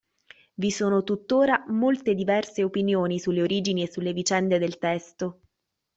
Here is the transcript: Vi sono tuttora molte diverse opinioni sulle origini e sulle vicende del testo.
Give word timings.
Vi 0.55 0.71
sono 0.71 1.03
tuttora 1.03 1.63
molte 1.67 2.15
diverse 2.15 2.63
opinioni 2.63 3.19
sulle 3.19 3.43
origini 3.43 3.83
e 3.83 3.91
sulle 3.91 4.13
vicende 4.13 4.57
del 4.57 4.79
testo. 4.79 5.41